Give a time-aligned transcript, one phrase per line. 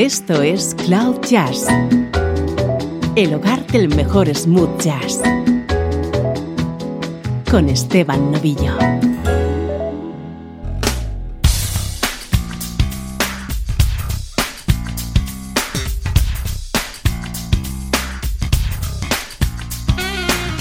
[0.00, 1.66] Esto es Cloud Jazz,
[3.16, 5.20] el hogar del mejor smooth jazz,
[7.50, 8.78] con Esteban Novillo.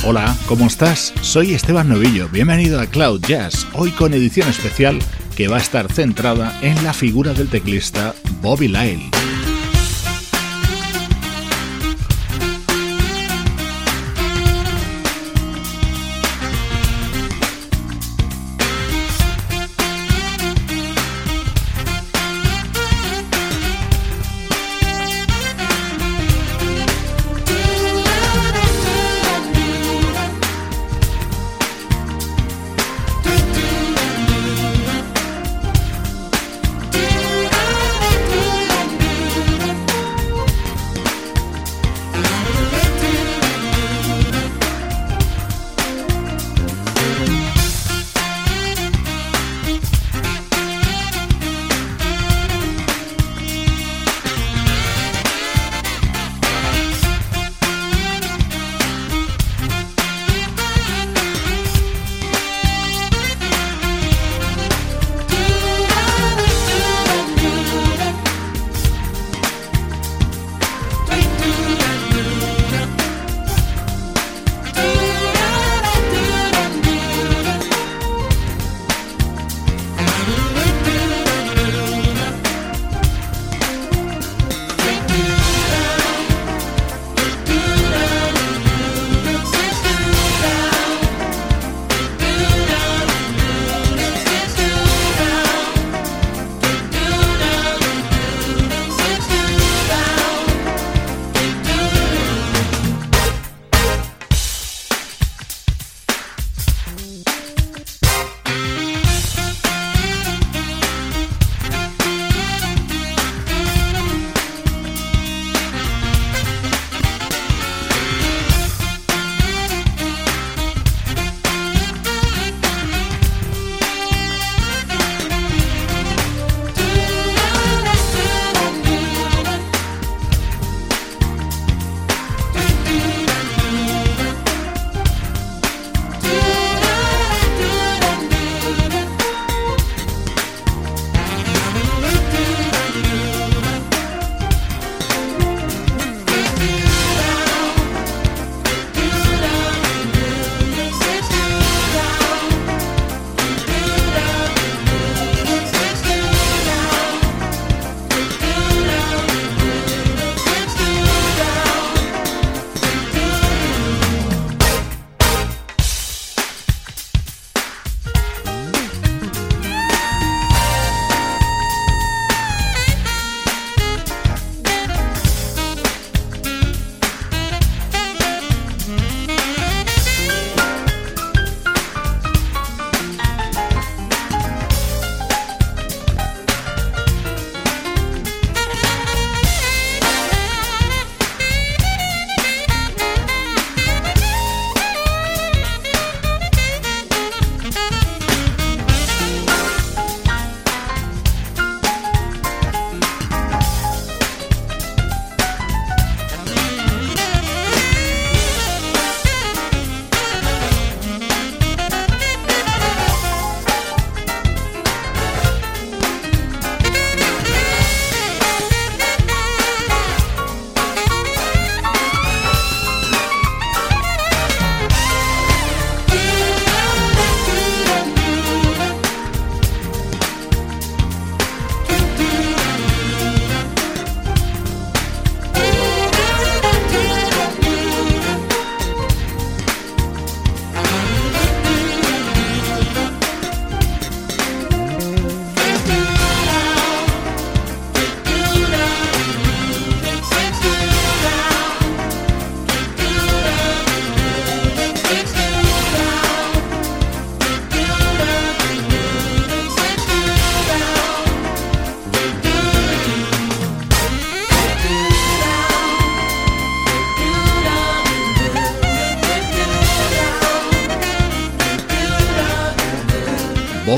[0.06, 1.14] Hola, ¿cómo estás?
[1.22, 5.00] Soy Esteban Novillo, bienvenido a Cloud Jazz, hoy con edición especial
[5.40, 9.39] que va a estar centrada en la figura del teclista Bobby Lyle.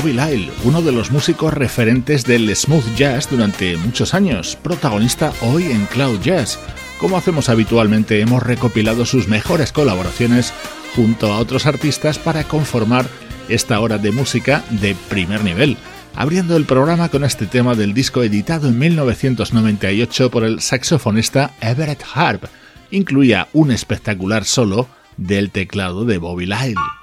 [0.02, 5.70] Bobby Lyle, uno de los músicos referentes del smooth jazz durante muchos años, protagonista hoy
[5.70, 6.58] en Cloud Jazz.
[6.98, 10.52] Como hacemos habitualmente, hemos recopilado sus mejores colaboraciones
[10.96, 13.06] junto a otros artistas para conformar
[13.48, 15.76] esta hora de música de primer nivel,
[16.16, 22.02] abriendo el programa con este tema del disco editado en 1998 por el saxofonista Everett
[22.12, 22.46] Harp.
[22.90, 27.01] Incluía un espectacular solo del teclado de Bobby Lyle.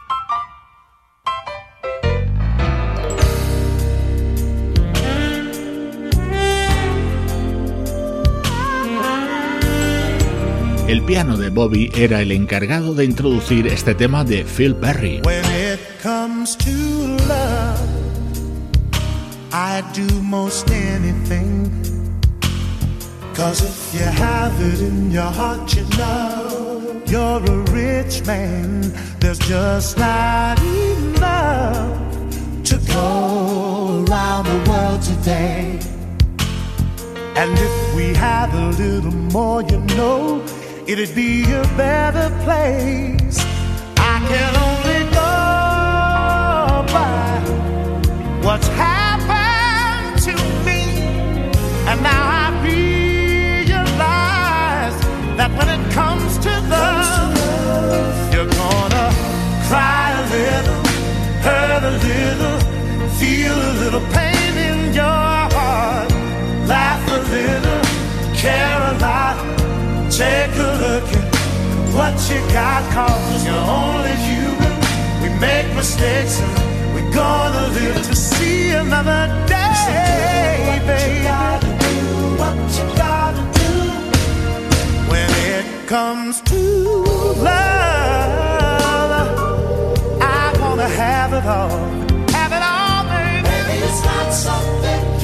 [10.89, 15.21] El piano de Bobby era el encargado de introducir este tema de Phil Perry.
[15.23, 16.71] When it comes to
[17.27, 17.77] love,
[19.53, 21.69] I do most anything.
[23.35, 28.91] Cause if you have it in your heart, you know you're a rich man.
[29.19, 31.99] There's just not enough
[32.63, 35.77] to go around the world today.
[37.35, 40.41] And if we had a little more, you know
[40.89, 43.37] it'd be a better place.
[43.95, 45.33] I can only go
[46.91, 47.41] by
[48.43, 50.33] what's happened to
[50.65, 50.81] me,
[51.89, 53.69] and now I realize
[55.37, 57.37] that when it comes to love,
[58.33, 59.07] you're gonna
[59.69, 60.81] cry a little,
[61.45, 62.57] hurt a little,
[63.19, 65.05] feel a little pain in your
[65.53, 66.09] heart,
[66.65, 67.81] laugh a little,
[68.33, 69.28] care a lot
[70.19, 71.33] Take a look at
[71.95, 74.75] what you got, cause you're only human.
[75.23, 80.99] We make mistakes and we're gonna live to see another day, baby.
[80.99, 81.95] What you gotta do,
[82.41, 83.71] what you gotta do.
[85.09, 86.59] When it comes to
[87.39, 87.69] love,
[90.19, 91.79] I wanna have it all.
[92.35, 93.47] Have it all, baby.
[93.47, 95.18] Baby, it's not something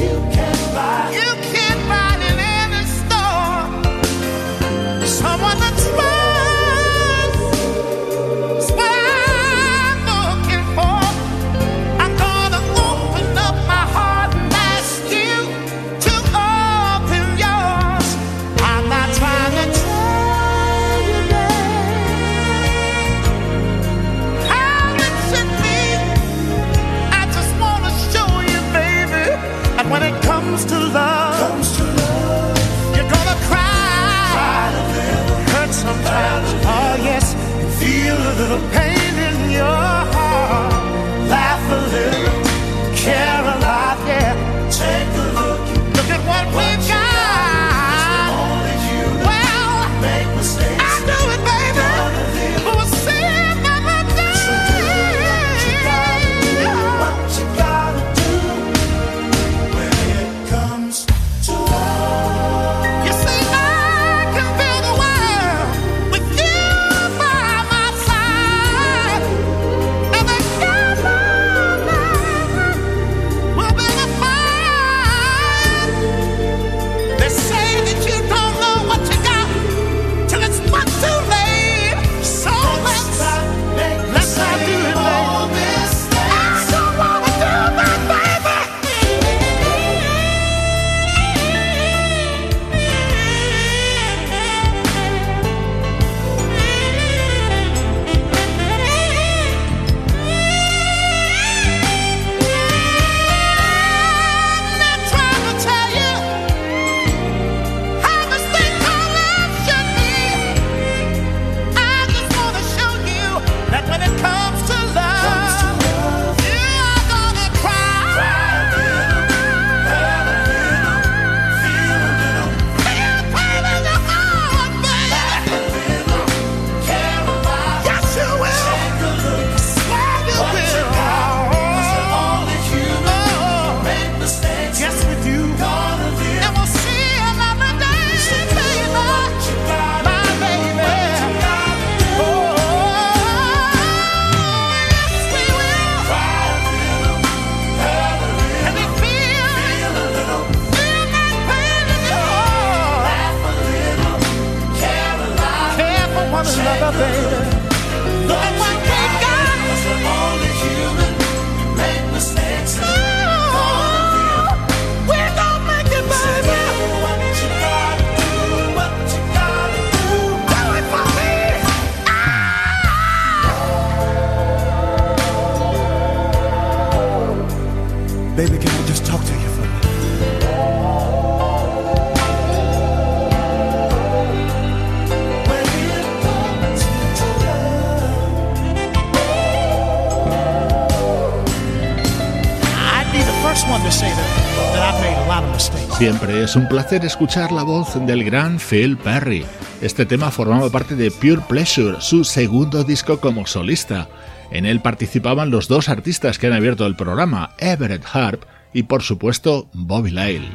[196.45, 199.43] es un placer escuchar la voz del gran Phil Perry.
[199.81, 204.07] Este tema formaba parte de Pure Pleasure, su segundo disco como solista.
[204.51, 209.01] En él participaban los dos artistas que han abierto el programa, Everett Harp y por
[209.01, 210.51] supuesto Bobby Lyle.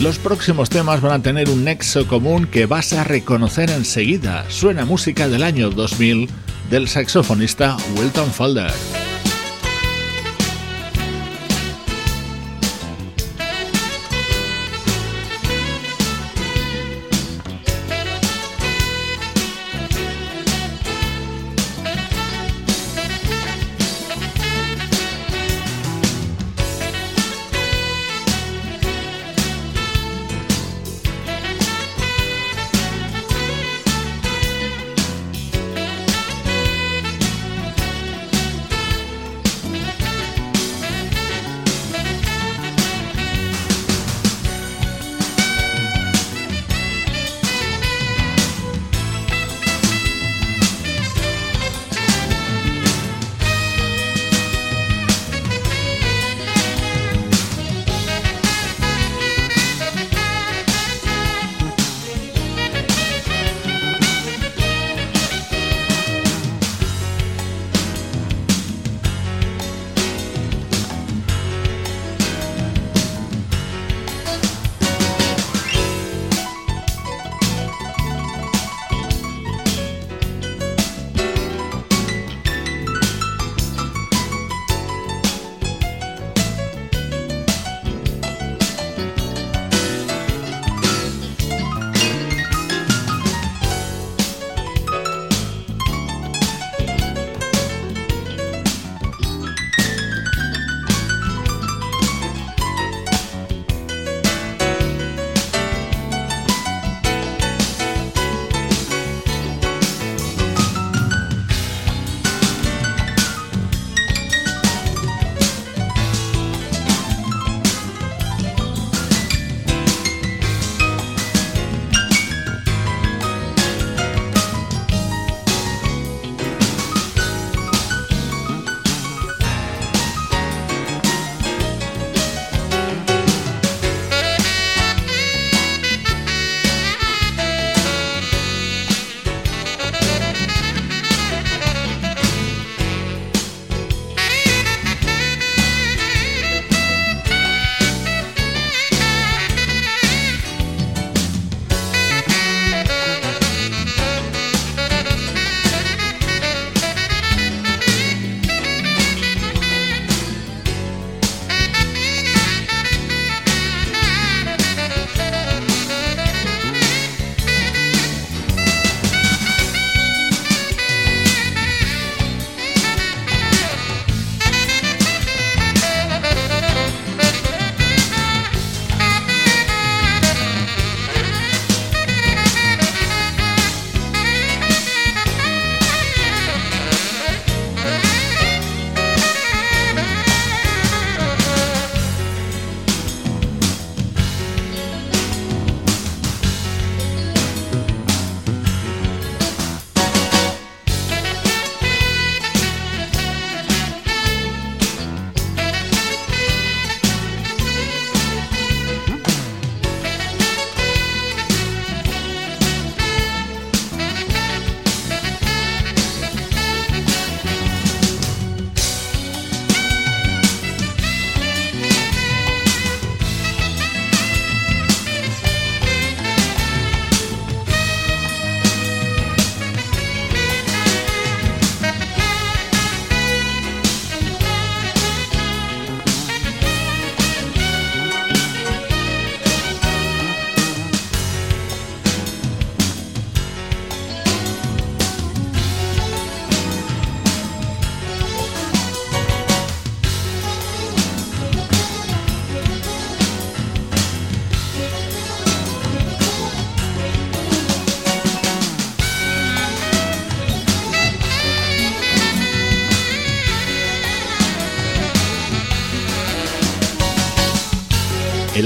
[0.00, 4.46] Los próximos temas van a tener un nexo común que vas a reconocer enseguida.
[4.48, 6.30] Suena música del año 2000
[6.70, 8.99] del saxofonista Wilton Falder.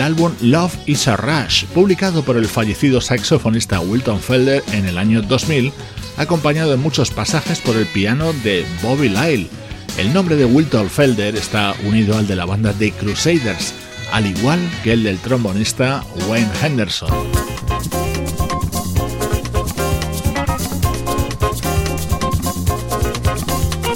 [0.05, 5.23] Álbum Love is a Rush, publicado por el fallecido saxofonista Wilton Felder en el año
[5.23, 5.73] 2000,
[6.19, 9.49] acompañado en muchos pasajes por el piano de Bobby Lyle.
[9.97, 13.73] El nombre de Wilton Felder está unido al de la banda The Crusaders,
[14.13, 17.54] al igual que el del trombonista Wayne Henderson.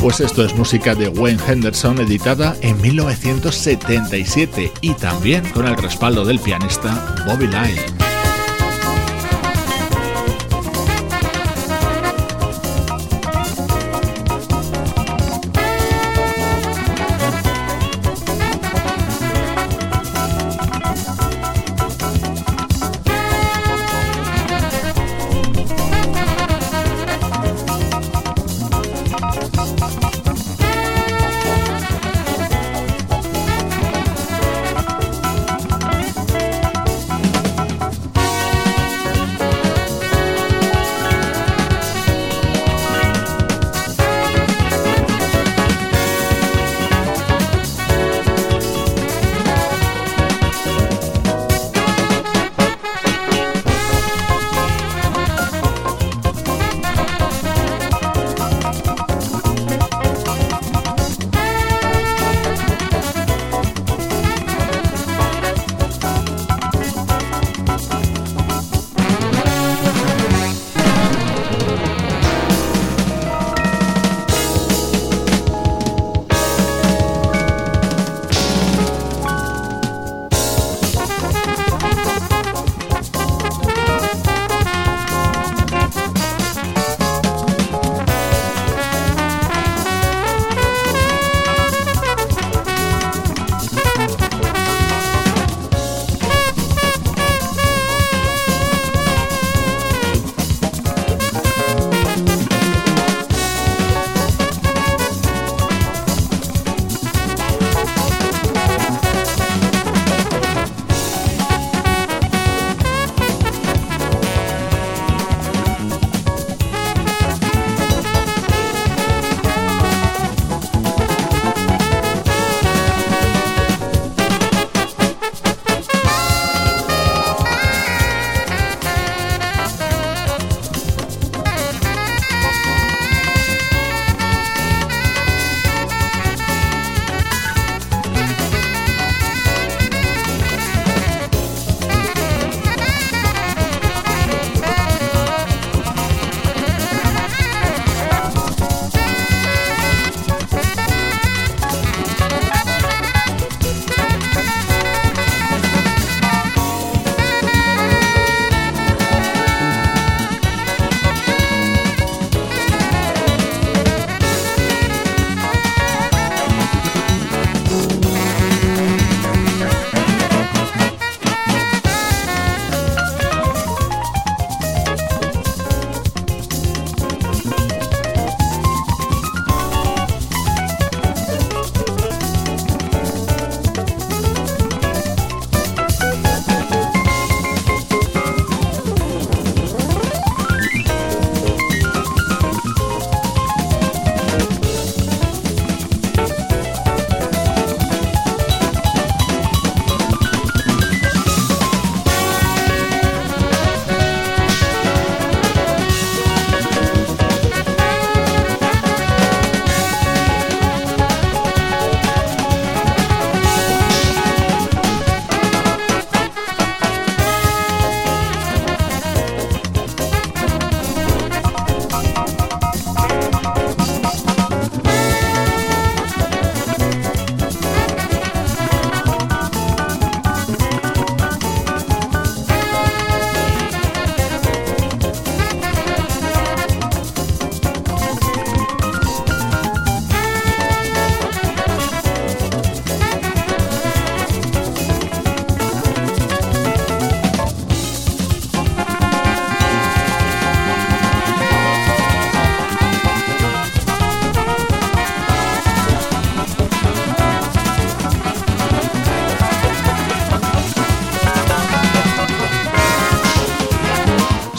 [0.09, 6.25] Pues esto es música de Wayne Henderson editada en 1977 y también con el respaldo
[6.25, 8.08] del pianista Bobby Lyle.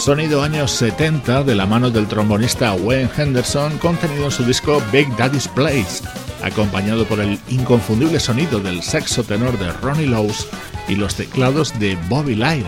[0.10, 5.08] Sonido años 70 de la mano del trombonista Wayne Henderson contenido en su disco Big
[5.18, 6.04] Daddy's Place,
[6.42, 10.48] acompañado por el inconfundible sonido del saxo tenor de Ronnie Lowes
[10.88, 12.66] y los teclados de Bobby Lyle.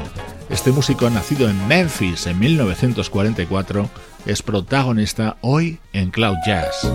[0.52, 3.90] Este músico nacido en Memphis en 1944
[4.28, 6.88] es protagonista hoy en Cloud Jazz.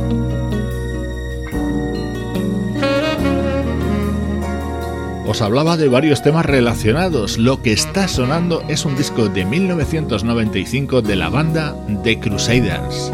[5.40, 7.36] Hablaba de varios temas relacionados.
[7.36, 13.12] Lo que está sonando es un disco de 1995 de la banda The Crusaders.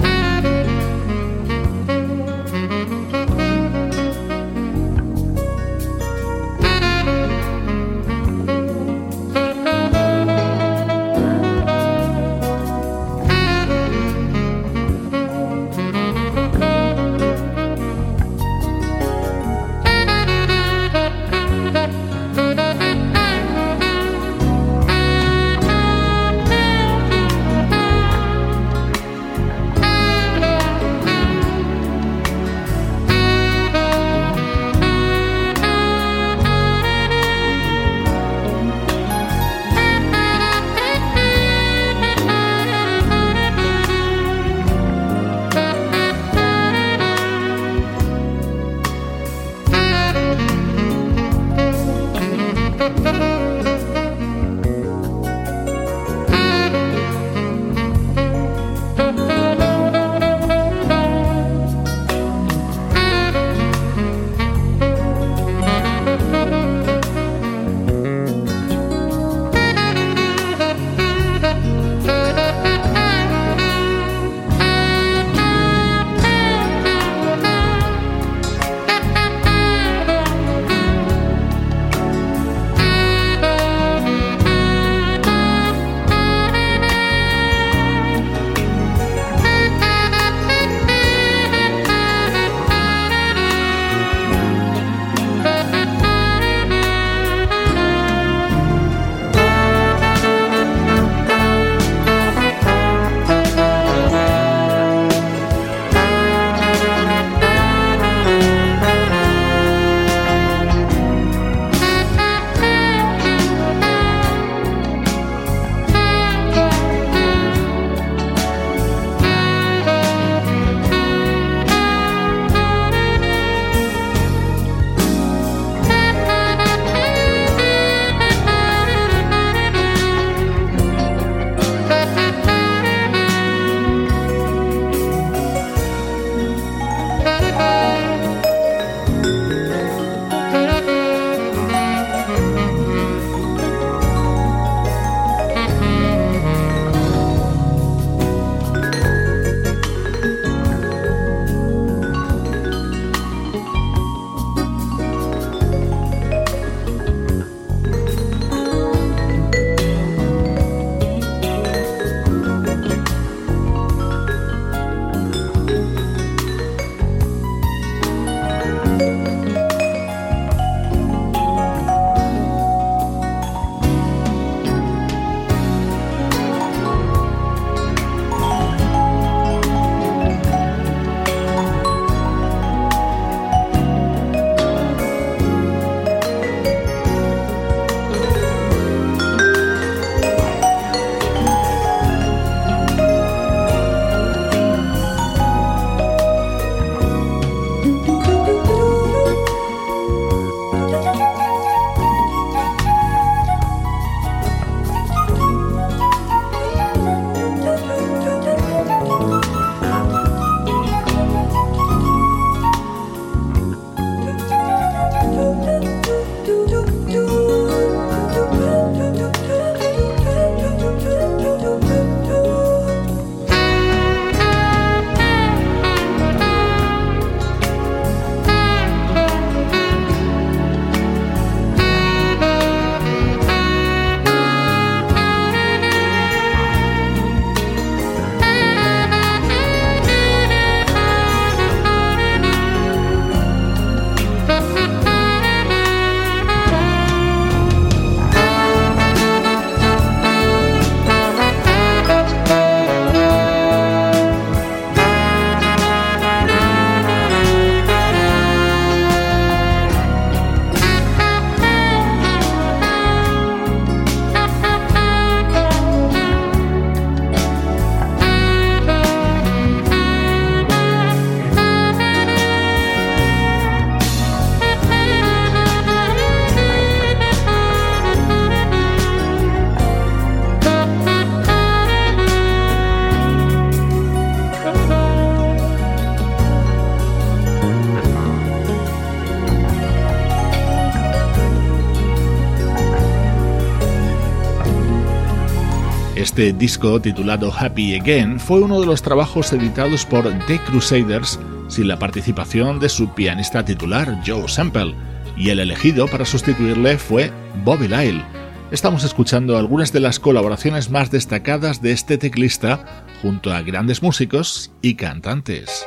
[296.42, 301.86] Este disco, titulado Happy Again, fue uno de los trabajos editados por The Crusaders sin
[301.86, 304.92] la participación de su pianista titular, Joe Sample,
[305.36, 307.30] y el elegido para sustituirle fue
[307.64, 308.24] Bobby Lyle.
[308.72, 314.72] Estamos escuchando algunas de las colaboraciones más destacadas de este teclista junto a grandes músicos
[314.82, 315.86] y cantantes.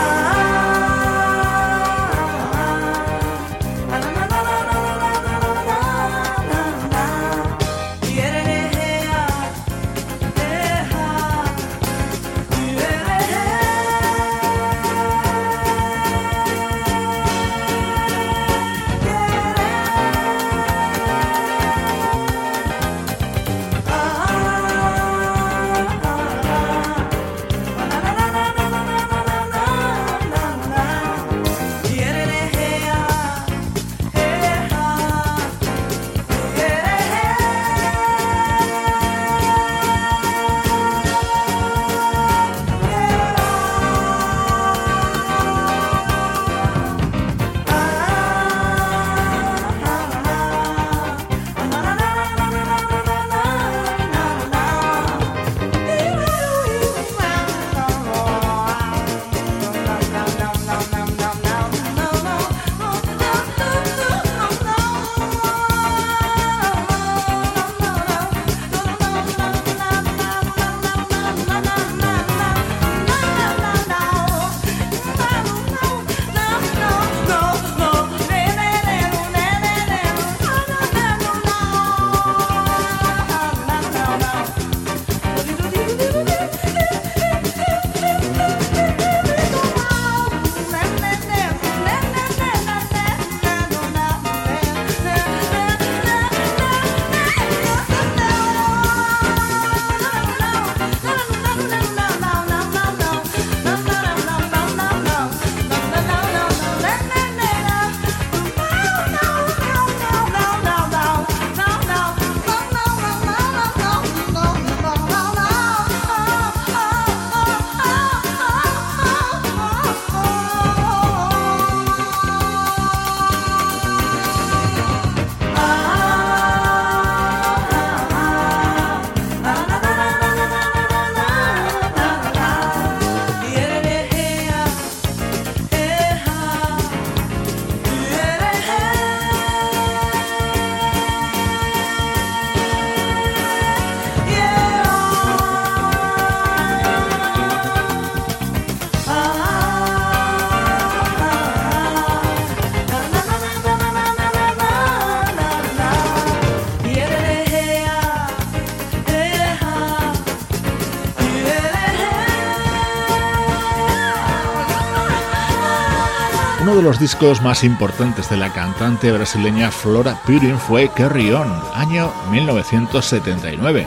[166.71, 171.51] Uno de los discos más importantes de la cantante brasileña Flora Purin fue Carry On,
[171.73, 173.85] año 1979.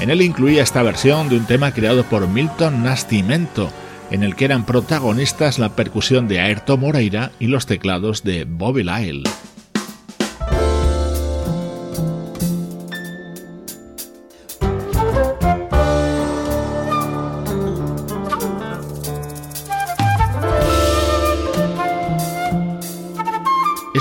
[0.00, 3.70] En él incluía esta versión de un tema creado por Milton Nascimento,
[4.10, 8.82] en el que eran protagonistas la percusión de Ayrton Moreira y los teclados de Bobby
[8.82, 9.22] Lyle.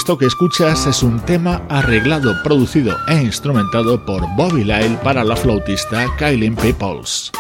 [0.06, 5.36] Esto que escuchas es un tema arreglado, producido e instrumentado por Bobby Lyle para la
[5.36, 7.32] flautista Kylie Peoples.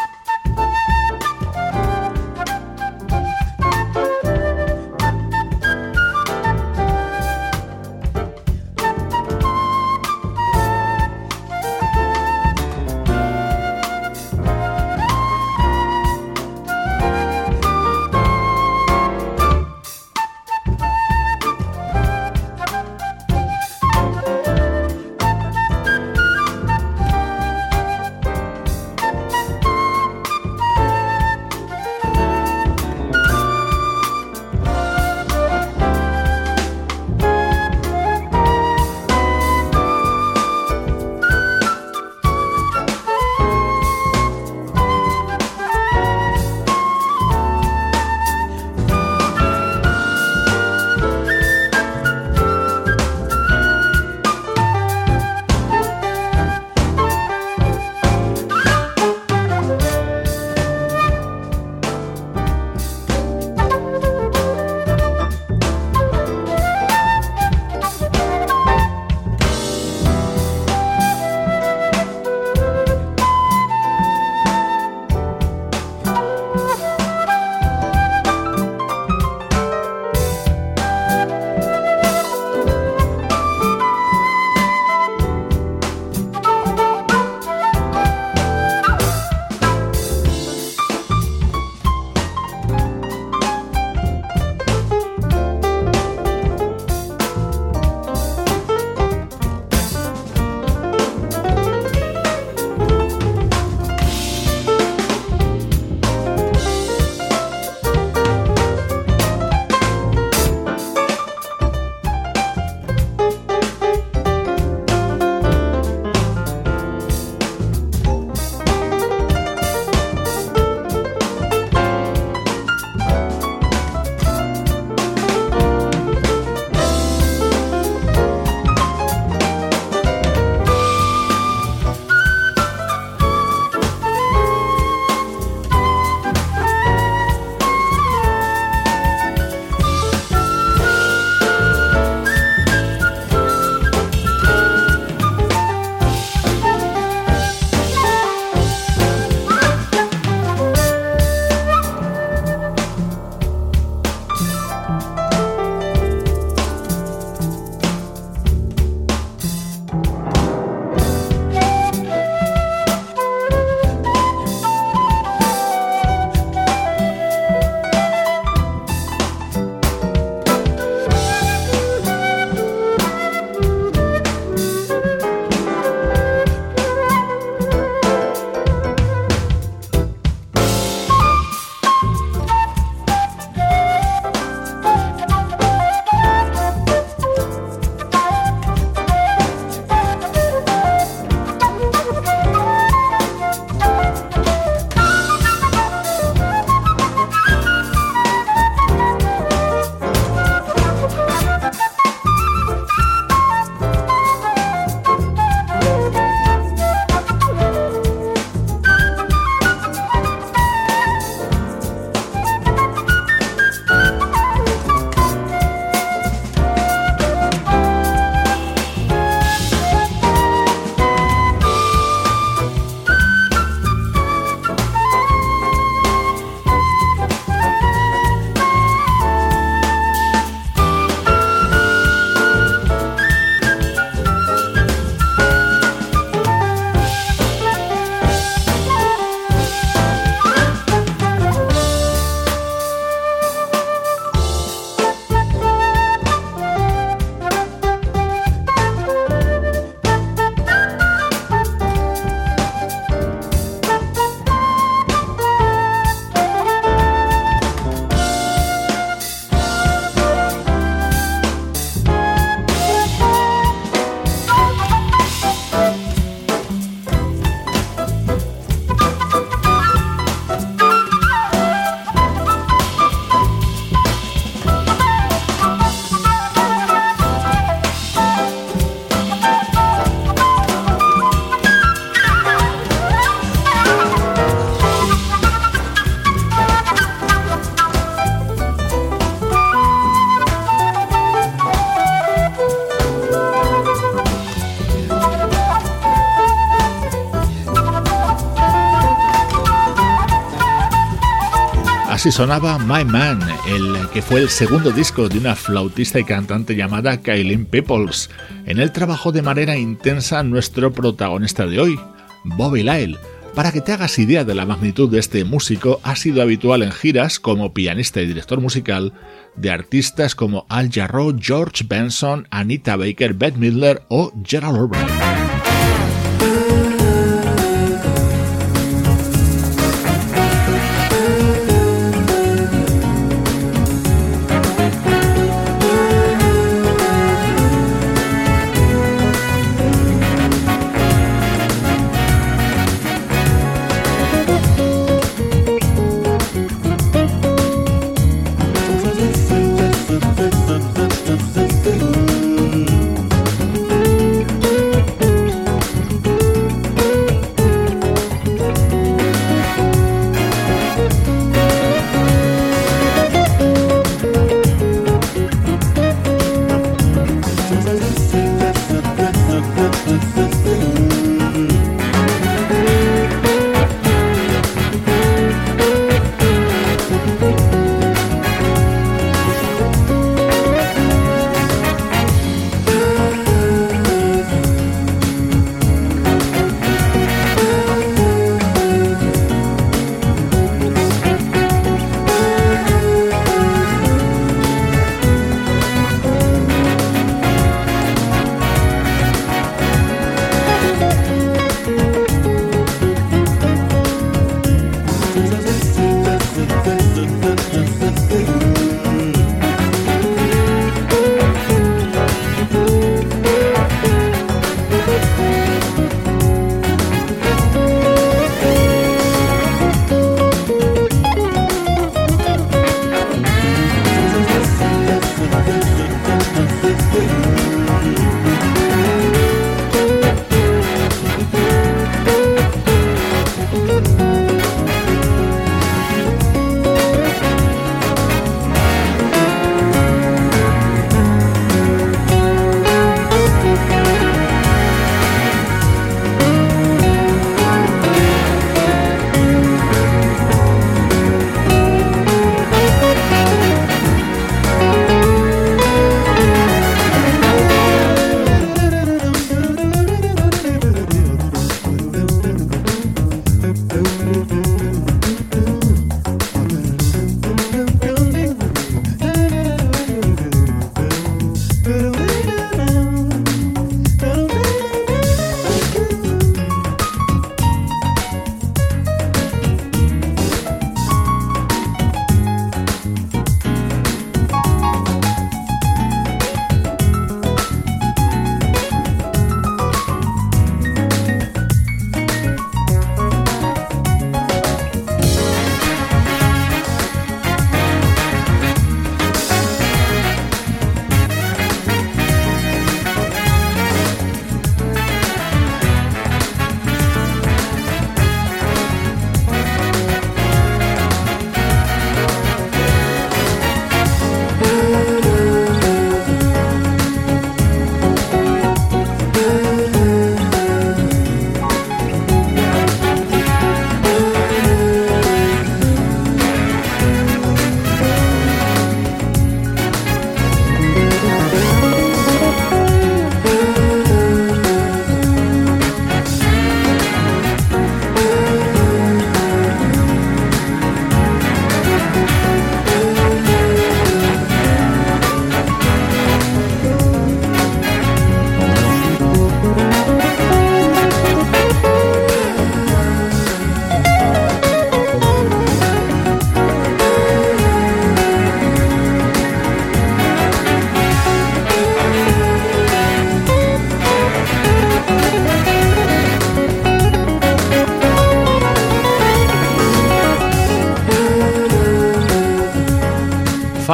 [302.25, 306.75] Así sonaba My Man, el que fue el segundo disco de una flautista y cantante
[306.75, 308.31] llamada Kailin Peoples.
[308.65, 311.99] En él trabajó de manera intensa nuestro protagonista de hoy,
[312.43, 313.19] Bobby Lyle.
[313.53, 316.91] Para que te hagas idea de la magnitud de este músico, ha sido habitual en
[316.91, 319.13] giras como pianista y director musical
[319.55, 325.24] de artistas como Al Jarreau, George Benson, Anita Baker, Bette Midler o Gerald Albright.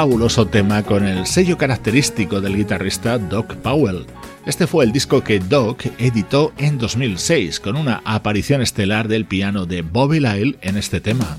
[0.02, 4.08] Fabuloso tema con el sello característico del guitarrista Doc Powell.
[4.48, 9.68] Este fue el disco que Doc editó en 2006 con una aparición estelar del piano
[9.68, 11.38] de Bobby Lyle en este tema.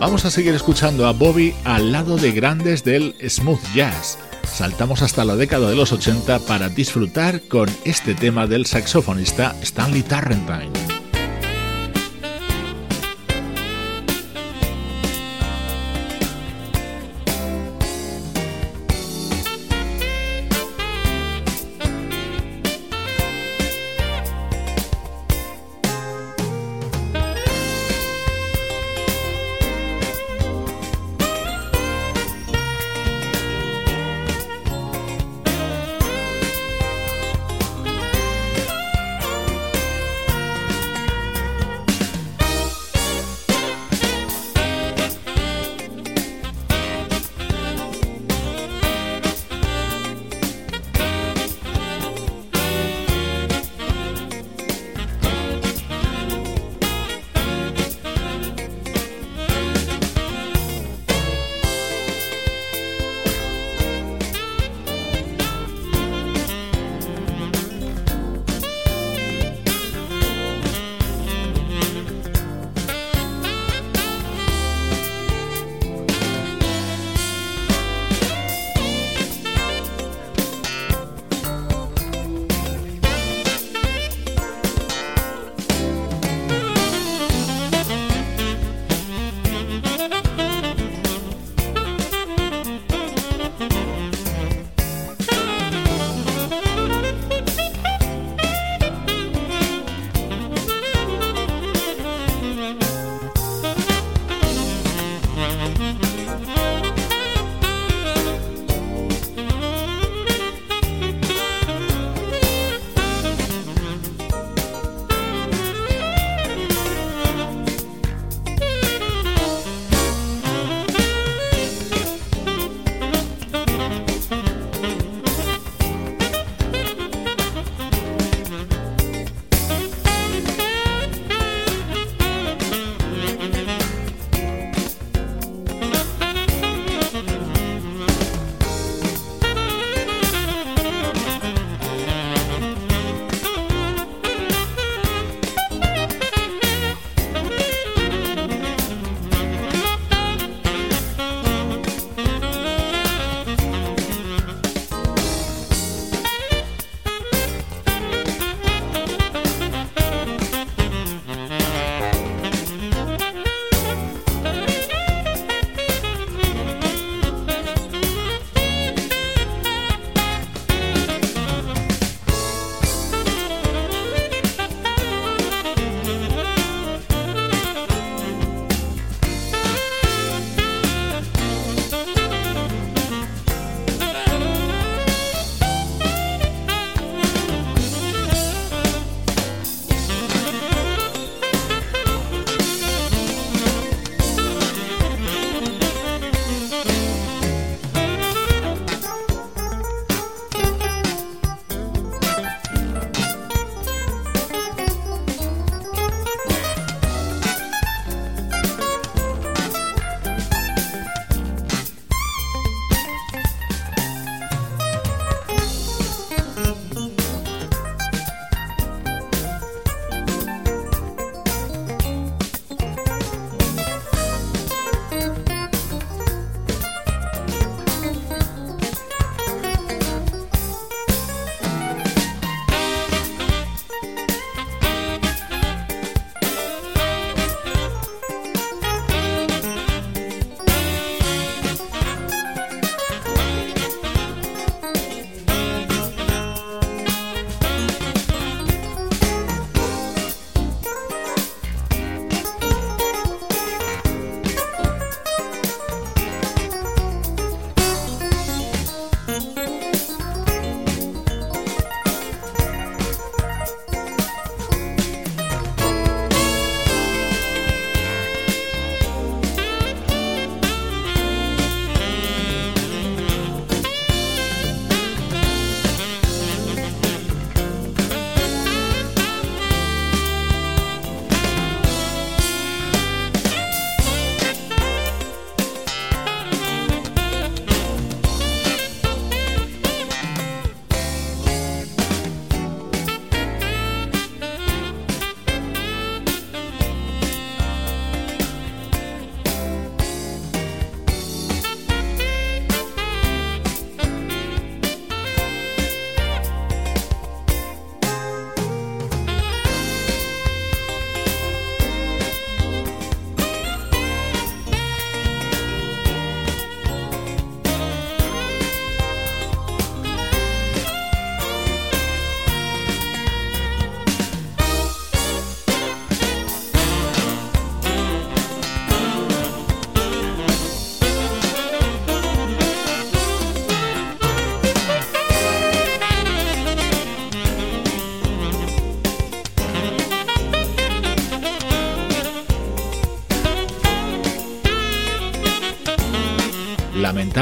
[0.00, 4.18] Vamos a seguir escuchando a Bobby al lado de grandes del smooth jazz.
[4.50, 10.02] saltamos hasta la década de los 80 para disfrutar con este tema del saxofonista Stanley
[10.02, 10.81] Tarrantine.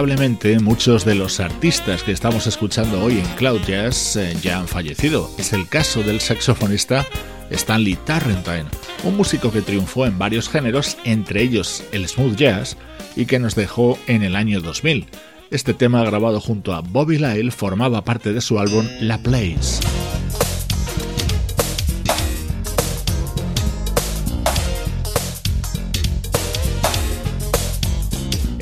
[0.01, 4.67] Lamentablemente, muchos de los artistas que estamos escuchando hoy en Cloud Jazz eh, ya han
[4.67, 5.31] fallecido.
[5.37, 7.07] Es el caso del saxofonista
[7.51, 8.65] Stanley Tarrantine,
[9.05, 12.79] un músico que triunfó en varios géneros, entre ellos el smooth jazz,
[13.15, 15.05] y que nos dejó en el año 2000.
[15.51, 19.81] Este tema grabado junto a Bobby Lyle formaba parte de su álbum La Place.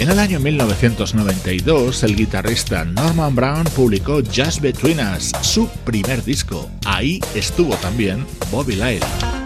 [0.08, 6.70] En el año 1992, el guitarrista Norman Brown publicó Just Between Us, su primer disco.
[6.86, 9.37] Ahí estuvo también Bobby Lyle.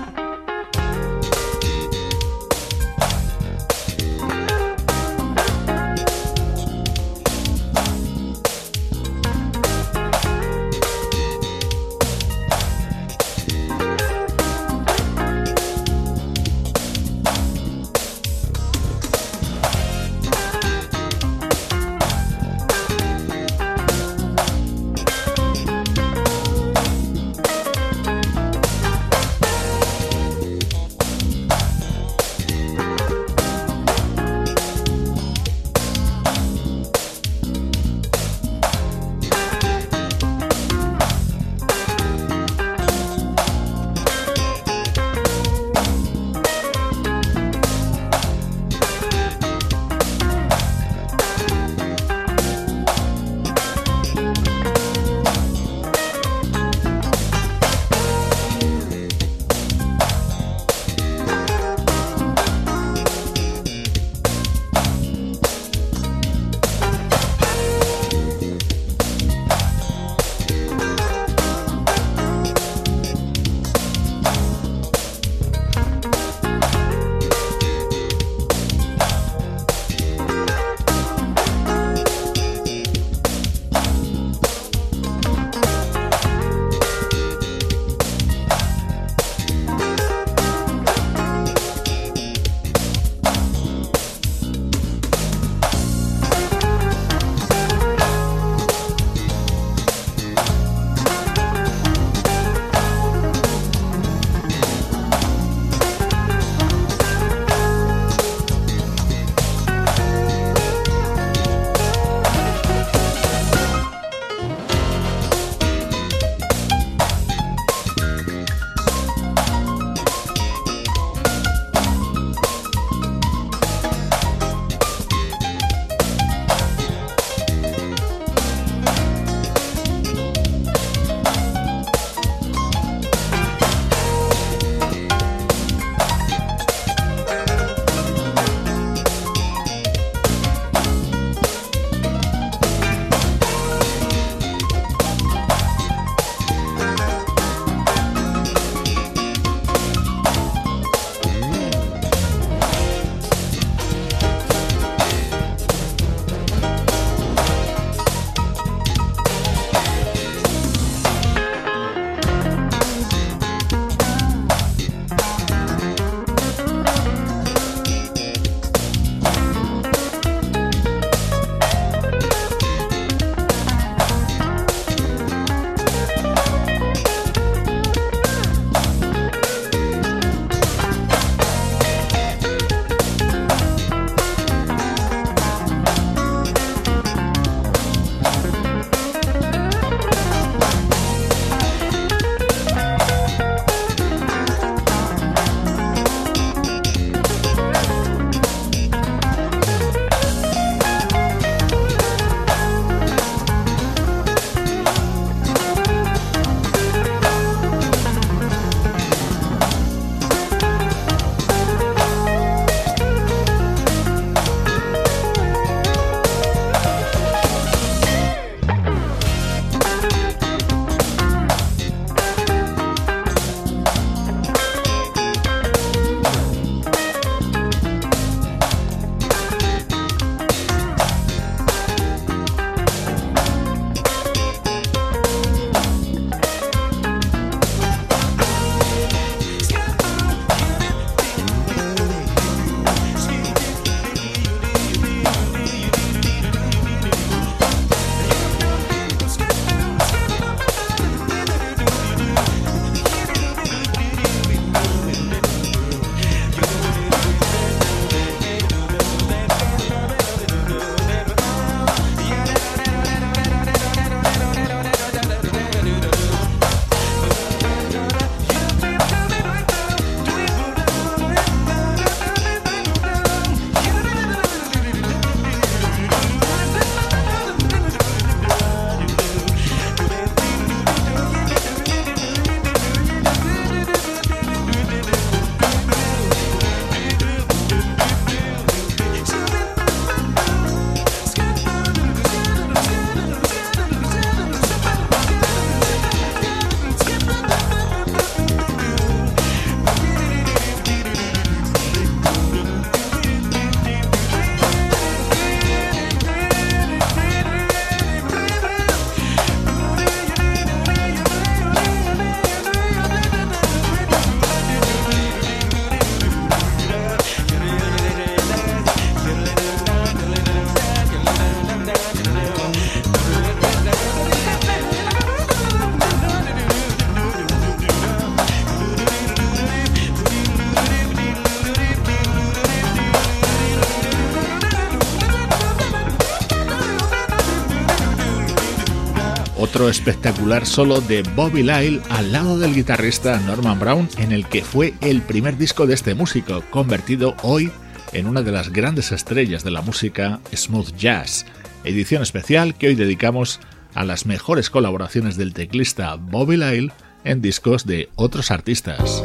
[339.62, 344.64] Otro espectacular solo de Bobby Lyle al lado del guitarrista Norman Brown, en el que
[344.64, 347.70] fue el primer disco de este músico, convertido hoy
[348.12, 351.46] en una de las grandes estrellas de la música smooth jazz.
[351.84, 353.60] Edición especial que hoy dedicamos
[353.94, 356.92] a las mejores colaboraciones del teclista Bobby Lyle
[357.22, 359.22] en discos de otros artistas.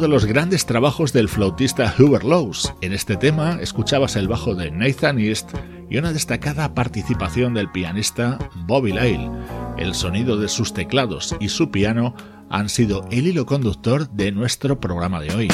[0.00, 2.72] De los grandes trabajos del flautista Hubert Lowes.
[2.80, 5.50] En este tema escuchabas el bajo de Nathan East
[5.90, 9.30] y una destacada participación del pianista Bobby Lyle.
[9.76, 12.14] El sonido de sus teclados y su piano
[12.48, 15.48] han sido el hilo conductor de nuestro programa de hoy.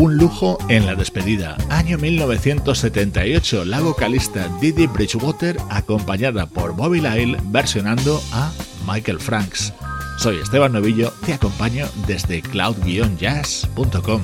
[0.00, 1.56] Un lujo en la despedida.
[1.70, 8.52] Año 1978, la vocalista Didi Bridgewater acompañada por Bobby Lyle versionando a
[8.86, 9.72] Michael Franks.
[10.18, 14.22] Soy Esteban Novillo, te acompaño desde cloud-jazz.com.